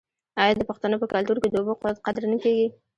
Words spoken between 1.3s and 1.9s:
کې د اوبو